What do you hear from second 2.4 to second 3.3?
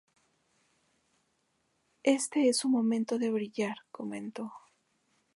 es su momento de